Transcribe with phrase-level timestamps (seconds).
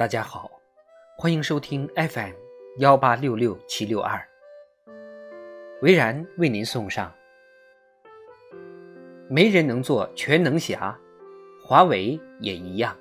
[0.00, 0.50] 大家好，
[1.18, 2.32] 欢迎收听 FM
[2.78, 4.18] 幺八六六七六二，
[5.82, 7.14] 维然为您送上。
[9.28, 10.98] 没人能做全能侠，
[11.62, 12.96] 华为也一样。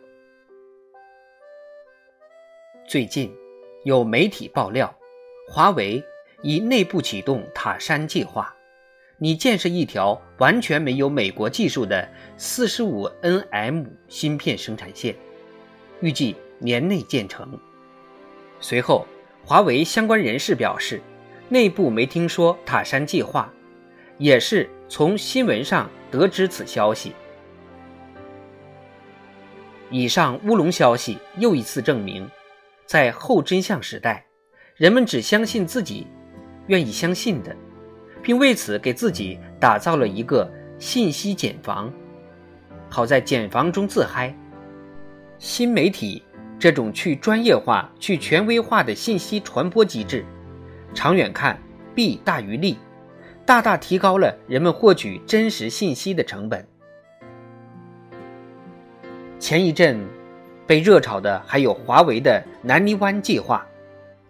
[2.85, 3.34] 最近
[3.85, 4.94] 有媒体爆料，
[5.48, 6.03] 华为
[6.41, 8.53] 已内部启动塔山计划，
[9.20, 15.16] 拟建设一条完全没有美国技术的四十五 nm 芯片生产线，
[16.02, 16.35] 预计。
[16.61, 17.58] 年内建成。
[18.59, 19.08] 随后，
[19.45, 20.99] 华为相关人士表示，
[21.47, 23.49] 内部没听说塔山计划，
[24.17, 27.13] 也是从新闻上得知此消息。
[29.89, 32.30] 以上乌龙消息又一次证明，
[32.86, 34.25] 在后真相时代，
[34.75, 36.08] 人们只相信自己
[36.67, 37.55] 愿意相信的，
[38.29, 40.47] 并为此给自己打造了一个
[40.77, 41.91] 信息茧房，
[42.88, 44.31] 好在茧房中自嗨。
[45.39, 46.21] 新媒体。
[46.59, 50.23] 这种去专业化、去权威化的信息传播机制，
[50.94, 51.59] 长远看
[51.95, 52.77] 弊大于利，
[53.47, 56.67] 大大提高了人们获取真实信息的成本。
[59.39, 59.99] 前一阵
[60.67, 63.66] 被热炒的还有华为的南泥湾计划，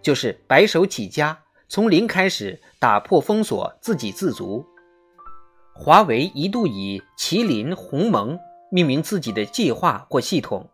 [0.02, 1.38] 就是白手起家，
[1.72, 4.66] 从零开始打破封锁，自给自足。
[5.76, 8.40] 华为一度以麒麟鸿蒙
[8.72, 10.68] 命名自己的计划或系统。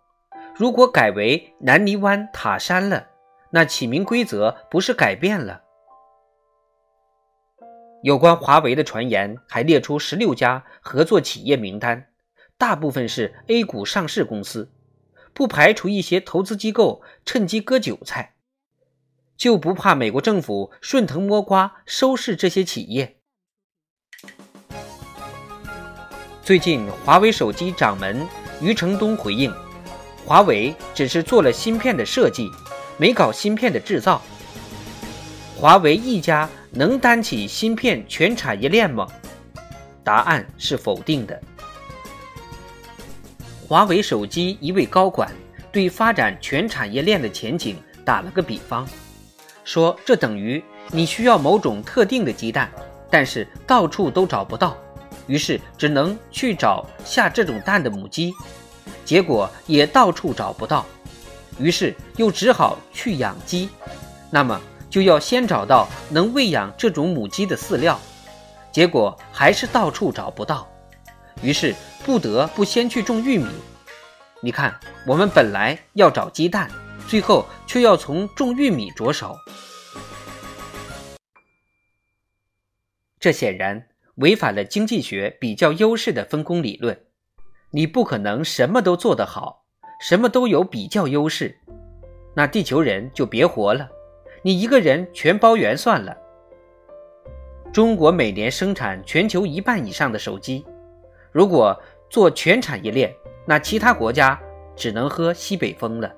[0.56, 3.08] 如果改为南泥湾塔山了，
[3.50, 5.64] 那起名规则不是改变了？
[8.02, 12.08] 有关华为的传言还列出十六家合作企业名单，
[12.58, 14.72] 大部分是 A 股上市公司，
[15.34, 18.35] 不排除一些投资机构趁机割韭菜，
[19.38, 23.18] 就不怕美国政府顺藤摸瓜收拾这些企业？
[26.42, 28.26] 最近，华为手机掌门
[28.62, 29.54] 余承东回应。
[30.26, 32.50] 华为只是做了芯片的设计，
[32.98, 34.22] 没搞芯片的制造。
[35.56, 39.08] 华为一家能担起芯片全产业链吗？
[40.04, 41.42] 答案是否定的。
[43.68, 45.32] 华为手机一位高管
[45.72, 48.88] 对发展全产业链的前景打了个比方，
[49.66, 52.72] 说这等于你需要某种特定的鸡蛋，
[53.10, 54.78] 但是到处都找不到，
[55.28, 58.32] 于是只能去找下这种蛋的母鸡。
[59.04, 60.86] 结果也到处找不到，
[61.60, 63.70] 于是又只好去养鸡，
[64.30, 68.00] 那么就要先找到能喂养这种母鸡的饲料，
[68.72, 70.68] 结果还是到处找不到，
[71.42, 71.74] 于是
[72.06, 73.48] 不得不先去种玉米。
[74.42, 74.76] 你看，
[75.08, 76.70] 我们本来要找鸡蛋，
[77.08, 79.36] 最后却要从种玉米着手，
[83.20, 87.00] 这显然违反了经济学比较优势的分工理论。
[87.72, 89.66] 你不可能什么都做得好，
[90.00, 91.56] 什么都有比较优势，
[92.34, 93.90] 那地球人就别活了。
[94.42, 96.16] 你一个人全包圆算了。
[97.74, 100.66] 中国每年生产全球一半以上的手机，
[101.32, 101.80] 如果
[102.10, 103.14] 做全产业链，
[103.46, 104.40] 那其他国家
[104.76, 106.12] 只能喝西北风了。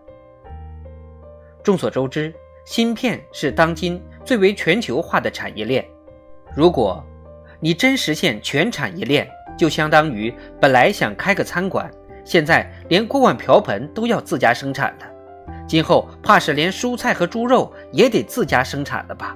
[1.67, 2.33] 众所周知，
[2.63, 5.85] 芯片是当今最为全球化的产业链。
[6.55, 7.03] 如果
[7.59, 11.91] 你真实现全产业链，就相当于本来想开个餐馆，
[12.23, 15.06] 现在连锅碗瓢盆都要自家生产了，
[15.67, 19.35] 今后怕是连蔬菜和猪肉也得自家生产了吧？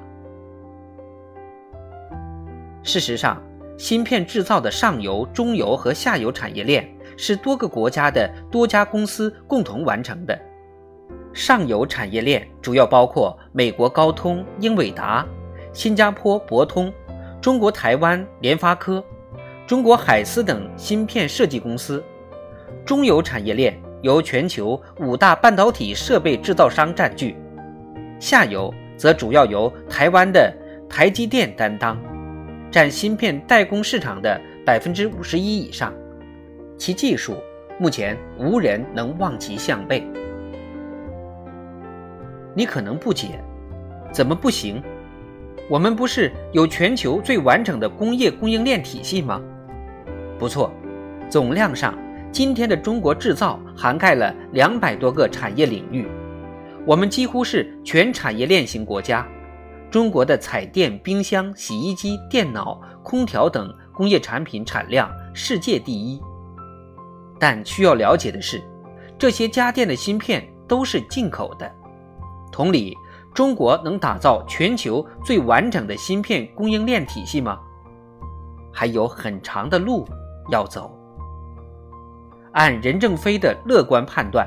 [2.81, 3.43] 事实上，
[3.77, 10.41] 芯片制造的上游、中游和下游产业链是多个国家的多家公司共同完成的。
[11.33, 15.25] 上游产业链主要包括美国高通、英伟达、
[15.71, 16.91] 新加坡博通、
[17.41, 19.03] 中国台湾联发科。
[19.65, 22.03] 中国海思等芯片设计公司，
[22.83, 27.37] 中游产业链由全球五大半导体设备制造商占据，
[28.19, 30.53] 下游则主要由台湾的
[30.89, 31.97] 台积电担当，
[32.69, 35.93] 占芯片代工市场的百分之五十一以上，
[36.77, 37.37] 其技术
[37.79, 40.05] 目前无人能望其项背。
[42.53, 43.43] 你可能不解，
[44.11, 44.81] 怎么不行？
[45.69, 49.41] 我们不是有全球最完整的工业供应链体系吗？
[50.37, 50.71] 不错，
[51.29, 51.97] 总量上，
[52.31, 56.07] 今天的中国制造涵盖了两百多个产业领域，
[56.85, 59.25] 我们几乎是全产业链型国家。
[59.89, 66.21] 中国的彩电、冰箱、洗衣机、电脑、空调等工业产品产量世界第一。
[67.37, 68.61] 但需要了解的是，
[69.17, 71.69] 这些家电的芯片都是进口的。
[72.51, 72.97] 同理，
[73.33, 77.59] 中国能打造全球最完整的芯片供应链体系吗？
[78.71, 80.07] 还有很长的路。
[80.49, 80.91] 要走，
[82.53, 84.45] 按任正非的乐观判断，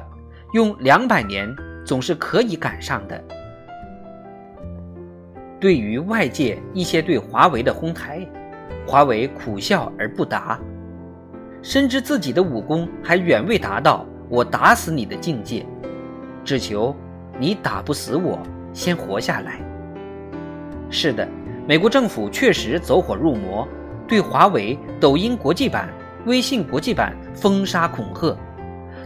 [0.52, 1.48] 用两百年
[1.86, 3.24] 总是可以赶上的。
[5.60, 8.26] 对于外界一些对华为的哄抬，
[8.86, 10.58] 华为苦笑而不答，
[11.62, 15.64] 深知自己的武功还远未达到我打死你的境界，
[16.44, 16.94] 只求
[17.38, 18.38] 你打不死我，
[18.72, 19.60] 先活下来。
[20.90, 21.26] 是的，
[21.66, 23.66] 美国政府确实走火入魔，
[24.06, 25.88] 对华为、抖音国际版、
[26.26, 28.36] 微信国际版封杀恐吓，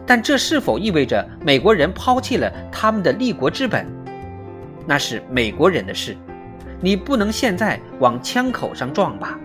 [0.06, 3.86] 但这是否意味着美国人抛弃了他们的立国之本？
[4.86, 6.16] 那是美国人的事，
[6.80, 9.38] 你不能现在往枪口上撞吧？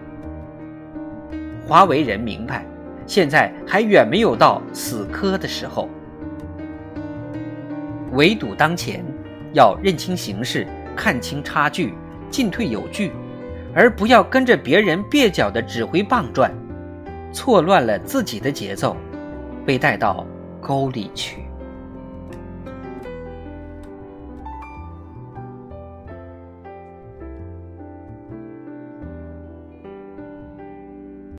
[1.65, 2.65] 华为人明白，
[3.07, 5.88] 现在还远没有到死磕的时候。
[8.13, 9.04] 围堵当前，
[9.54, 11.94] 要认清形势，看清差距，
[12.30, 13.12] 进退有据，
[13.74, 16.51] 而不要跟着别人蹩脚的指挥棒转，
[17.31, 18.95] 错乱了自己的节奏，
[19.65, 20.25] 被带到
[20.62, 21.43] 沟里去。